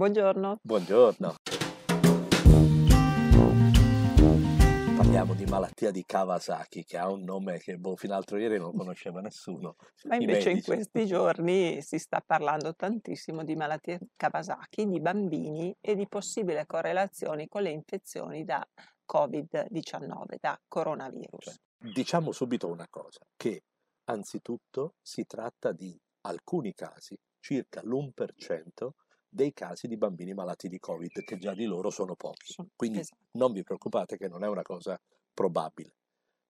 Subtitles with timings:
[0.00, 0.60] Buongiorno.
[0.62, 1.34] Buongiorno.
[4.96, 8.74] Parliamo di malattia di Kawasaki, che ha un nome che boh, fino all'altro ieri non
[8.74, 9.76] conosceva nessuno.
[10.04, 15.94] Ma invece in questi giorni si sta parlando tantissimo di malattie Kawasaki, di bambini e
[15.94, 18.66] di possibili correlazioni con le infezioni da
[19.06, 21.44] Covid-19, da coronavirus.
[21.44, 23.64] Cioè, diciamo subito una cosa, che
[24.04, 28.88] anzitutto si tratta di alcuni casi, circa l'1%
[29.30, 32.54] dei casi di bambini malati di Covid, che già di loro sono pochi.
[32.74, 33.22] Quindi esatto.
[33.32, 35.00] non vi preoccupate che non è una cosa
[35.32, 35.94] probabile.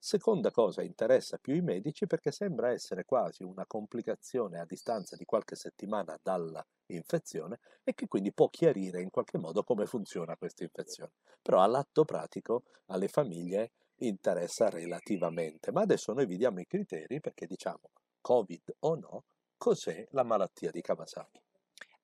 [0.03, 5.27] Seconda cosa, interessa più i medici perché sembra essere quasi una complicazione a distanza di
[5.27, 11.13] qualche settimana dall'infezione e che quindi può chiarire in qualche modo come funziona questa infezione.
[11.43, 15.71] Però all'atto pratico alle famiglie interessa relativamente.
[15.71, 17.91] Ma adesso noi vi diamo i criteri perché diciamo
[18.23, 19.25] Covid o no,
[19.59, 21.43] cos'è la malattia di Kawasaki?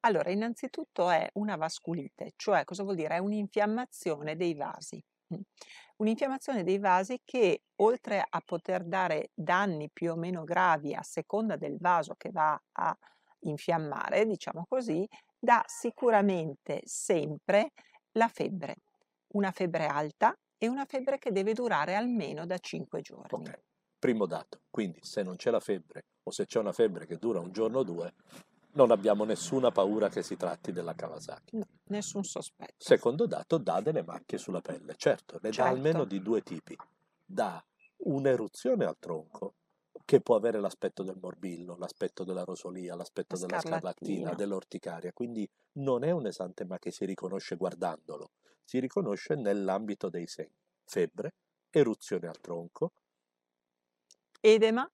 [0.07, 3.17] Allora, innanzitutto è una vasculite, cioè cosa vuol dire?
[3.17, 5.03] È un'infiammazione dei vasi.
[5.35, 5.41] Mm.
[5.97, 11.57] Un'infiammazione dei vasi che oltre a poter dare danni più o meno gravi a seconda
[11.57, 12.97] del vaso che va a
[13.41, 17.73] infiammare, diciamo così, dà sicuramente sempre
[18.13, 18.77] la febbre,
[19.33, 23.29] una febbre alta e una febbre che deve durare almeno da 5 giorni.
[23.31, 23.61] Ok,
[23.99, 24.61] primo dato.
[24.71, 27.79] Quindi se non c'è la febbre o se c'è una febbre che dura un giorno
[27.79, 28.15] o due,
[28.77, 31.57] non abbiamo nessuna paura che si tratti della Kawasaki.
[31.57, 32.75] No, nessun sospetto.
[32.79, 34.95] Secondo dato, dà delle macchie sulla pelle.
[34.97, 35.75] Certo, ne dà Certo.
[35.75, 36.77] almeno di due tipi.
[37.25, 37.63] Dà
[37.99, 39.55] un'eruzione al tronco,
[40.05, 44.35] che può avere l'aspetto del morbillo, l'aspetto della rosolia, l'aspetto La della scarlattina.
[44.35, 45.13] dell'orticaria.
[45.13, 48.31] Quindi non è un esantema che si riconosce guardandolo,
[48.63, 50.55] si riconosce nell'ambito dei segni.
[50.85, 51.35] Febbre,
[51.71, 52.93] eruzione al tronco,
[54.41, 54.89] Edema,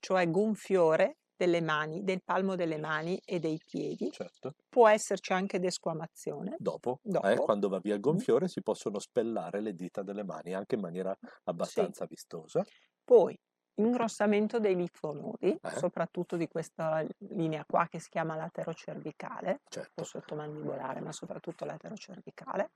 [0.00, 4.10] cioè gonfiore delle mani, del palmo delle mani e dei piedi.
[4.10, 4.54] certo.
[4.68, 6.56] Può esserci anche desquamazione.
[6.58, 7.26] Dopo, Dopo.
[7.26, 10.80] eh, quando va via il gonfiore, si possono spellare le dita delle mani anche in
[10.80, 12.64] maniera abbastanza vistosa.
[13.04, 13.38] Poi
[13.78, 15.68] ingrossamento dei linfonodi, Eh.
[15.70, 19.60] soprattutto di questa linea qua che si chiama laterocervicale,
[19.94, 20.02] o Certo.
[20.02, 22.70] sottomandibolare, ma soprattutto laterocervicale.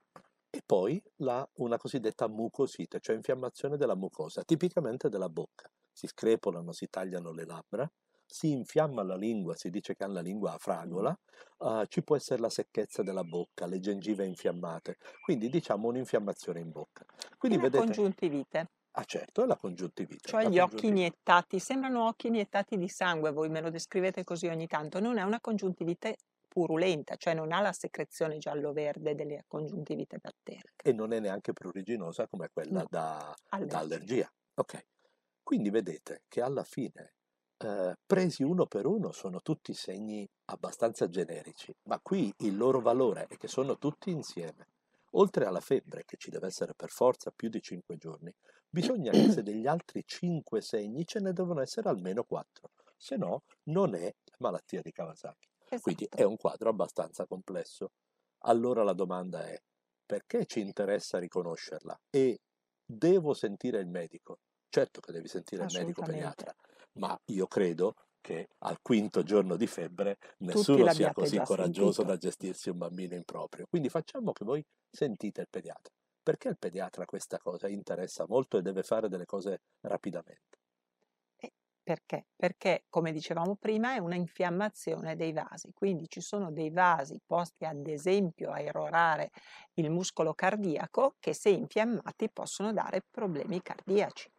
[0.49, 5.69] E poi la, una cosiddetta mucosite, cioè infiammazione della mucosa, tipicamente della bocca.
[5.91, 7.89] Si screpolano, si tagliano le labbra,
[8.31, 11.17] si infiamma la lingua, si dice che hanno la lingua a fragola,
[11.59, 16.71] eh, ci può essere la secchezza della bocca, le gengive infiammate, quindi diciamo un'infiammazione in
[16.71, 17.05] bocca.
[17.05, 20.29] E Quindi la vedete, congiuntivite, ah certo, è la congiuntivite.
[20.29, 24.47] cioè la gli occhi iniettati, sembrano occhi iniettati di sangue, voi me lo descrivete così
[24.47, 26.17] ogni tanto, non è una congiuntivite
[26.47, 30.73] purulenta, cioè non ha la secrezione giallo-verde delle congiuntivite batteriche.
[30.83, 33.75] E non è neanche pruriginosa come quella No, da, allergia.
[33.75, 34.33] da allergia.
[34.55, 34.85] Ok,
[35.43, 37.13] quindi vedete che alla fine,
[37.63, 43.25] eh, presi uno per uno, sono tutti segni abbastanza generici, ma qui il loro valore
[43.27, 44.67] è che sono tutti insieme.
[45.15, 48.33] Oltre alla febbre, che ci deve essere per forza più di 5 giorni,
[48.69, 53.43] bisogna che se degli altri 5 segni ce ne devono essere almeno 4, se no
[53.63, 55.49] non è la malattia di Kawasaki.
[55.79, 56.21] Quindi Esatto.
[56.21, 57.91] è un quadro abbastanza complesso.
[58.43, 59.57] Allora la domanda è,
[60.05, 61.97] perché ci interessa riconoscerla?
[62.09, 62.39] E
[62.85, 64.39] devo sentire il medico?
[64.69, 66.53] Certo che devi sentire il medico pediatra,
[66.93, 72.11] ma io credo che al quinto giorno di febbre nessuno sia così coraggioso sentito.
[72.11, 73.65] da gestirsi un bambino improprio.
[73.67, 75.93] Quindi facciamo che voi sentite il pediatra.
[76.23, 80.59] Perché il pediatra questa cosa interessa molto e deve fare delle cose rapidamente?
[81.83, 82.27] Perché?
[82.35, 87.65] Perché, come dicevamo prima, è una infiammazione dei vasi, quindi ci sono dei vasi posti
[87.65, 89.31] ad esempio a erorare
[89.73, 94.31] il muscolo cardiaco che se infiammati possono dare problemi cardiaci.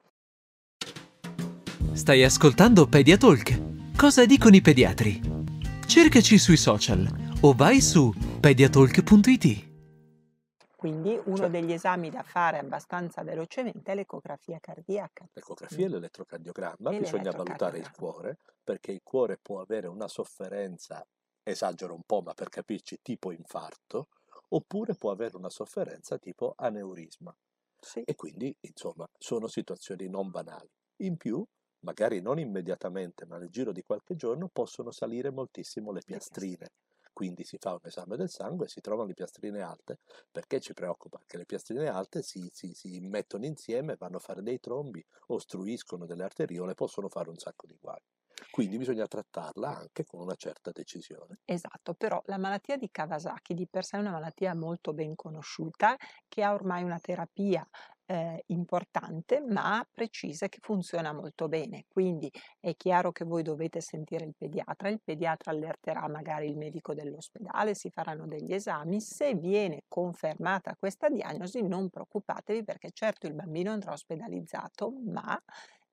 [1.93, 3.95] Stai ascoltando Pediatalk.
[3.97, 5.21] Cosa dicono i pediatri?
[5.87, 7.07] Cercaci sui social
[7.43, 9.71] o vai su pediatalk.it.
[10.77, 11.51] Quindi uno Certo.
[11.53, 15.29] degli esami da fare abbastanza velocemente è l'ecografia cardiaca.
[15.33, 21.07] L'ecografia e l'elettrocardiogramma, E bisogna valutare il cuore, perché il cuore può avere una sofferenza,
[21.45, 24.09] esagero un po', ma per capirci, tipo infarto,
[24.49, 27.35] oppure può avere una sofferenza tipo aneurisma.
[27.79, 30.69] Sì, E quindi, insomma, sono situazioni non banali.
[31.03, 31.45] In più,
[31.83, 36.73] magari non immediatamente, ma nel giro di qualche giorno, possono salire moltissimo le piastrine.
[37.13, 39.99] Quindi si fa un esame del sangue e si trovano le piastrine alte.
[40.31, 41.21] Perché ci preoccupa?
[41.27, 46.07] Che le piastrine alte si, si- si mettono insieme, vanno a fare dei trombi, ostruiscono
[46.07, 48.01] delle arteriole, possono fare un sacco di guai.
[48.51, 51.39] Quindi bisogna trattarla anche con una certa decisione.
[51.45, 55.97] Esatto, però la malattia di Kawasaki di per sé è una malattia molto ben conosciuta
[56.29, 57.67] che ha ormai una terapia
[58.07, 61.85] eh, importante ma precisa che funziona molto bene.
[61.89, 62.31] Quindi
[62.61, 67.75] è chiaro che voi dovete sentire il pediatra, il pediatra allerterà magari il medico dell'ospedale,
[67.75, 69.01] si faranno degli esami.
[69.01, 75.41] Se viene confermata questa diagnosi non preoccupatevi perché certo il bambino andrà ospedalizzato, ma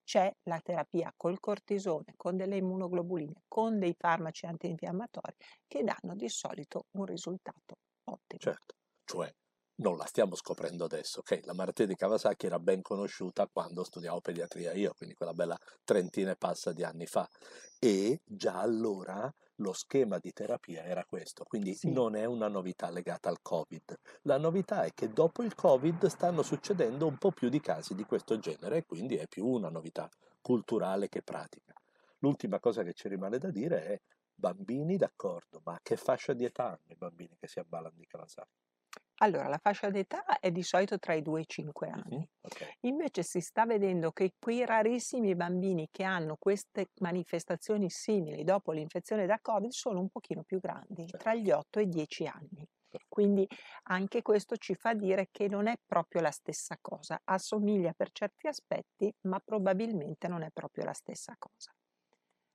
[0.09, 5.35] c'è la terapia col cortisone, con delle immunoglobuline, con dei farmaci antinfiammatori
[5.67, 7.75] che danno di solito un risultato
[8.06, 8.39] ottimo.
[8.39, 8.73] Certo,
[9.06, 9.31] cioè
[9.81, 11.41] non la stiamo scoprendo adesso, ok?
[11.44, 16.31] La malattia di Kawasaki era ben conosciuta quando studiavo pediatria io, quindi quella bella trentina
[16.31, 17.29] e passa di anni fa.
[17.77, 21.91] E già allora lo schema di terapia era questo, quindi sì.
[21.91, 23.97] non è una novità legata al Covid.
[24.23, 28.03] La novità è che dopo il Covid stanno succedendo un po' più di casi di
[28.03, 30.09] questo genere e quindi è più una novità
[30.41, 31.73] culturale che pratica.
[32.19, 34.01] L'ultima cosa che ci rimane da dire è
[34.33, 38.69] bambini d'accordo, ma che fascia di età hanno i bambini che si ammalano di Kawasaki?
[39.21, 42.15] Allora, la fascia d'età è di solito tra i 2 e i 5 anni.
[42.15, 42.24] Mm-hmm.
[42.41, 42.77] Okay.
[42.81, 49.25] Invece si sta vedendo che quei rarissimi bambini che hanno queste manifestazioni simili dopo l'infezione
[49.25, 51.18] da Covid sono un pochino più grandi, certo.
[51.18, 52.65] tra gli 8 e i 10 anni.
[53.07, 53.45] Quindi
[53.83, 58.47] anche questo ci fa dire che non è proprio la stessa cosa, assomiglia per certi
[58.47, 61.71] aspetti, ma probabilmente non è proprio la stessa cosa.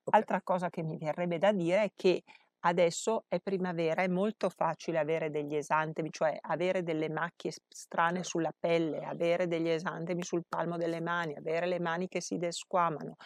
[0.07, 0.21] Okay.
[0.21, 2.23] Altra cosa che mi verrebbe da dire è che
[2.67, 8.25] Adesso è primavera, è molto facile avere degli esantemi, cioè avere delle macchie strane Certo.
[8.25, 13.17] sulla pelle, avere degli esantemi sul palmo delle mani, avere le mani che si desquamano.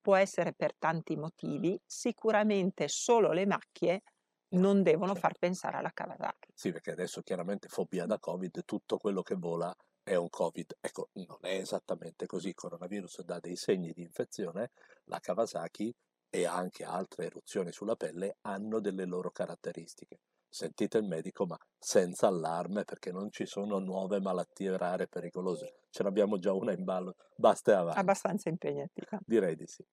[0.00, 4.02] Può essere per tanti motivi, sicuramente solo le macchie
[4.50, 5.16] non devono Certo.
[5.16, 6.52] far pensare alla Kawasaki.
[6.52, 10.76] Sì, perché adesso chiaramente fobia da Covid, tutto quello che vola è un Covid.
[10.80, 12.48] Ecco, non è esattamente così.
[12.48, 14.70] Il coronavirus dà dei segni di infezione,
[15.04, 15.94] la Kawasaki
[16.30, 20.20] e anche altre eruzioni sulla pelle hanno delle loro caratteristiche.
[20.48, 25.80] Sentite il medico, ma senza allarme perché non ci sono nuove malattie rare pericolose.
[25.90, 27.98] Ce n'abbiamo già una in ballo, basta e avanti.
[28.00, 29.18] Abbastanza impegnativa.
[29.24, 29.84] Direi di sì.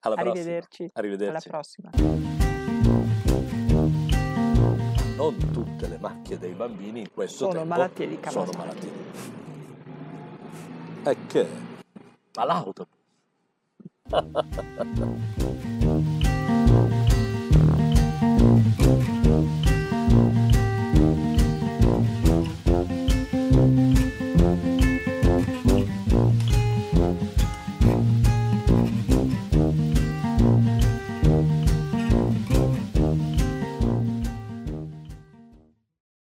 [0.00, 0.88] Alla Arrivederci.
[0.90, 0.90] prossima.
[0.94, 1.48] Arrivederci.
[1.48, 1.90] Alla prossima.
[5.16, 8.56] Non tutte le macchie dei bambini in questo Sono tempo malattie di sono Kawasaki.
[8.56, 9.04] malattie di
[11.10, 11.48] E che?
[12.36, 12.98] Ma l'autobus.
[14.12, 15.79] Ha ha ha ha ha.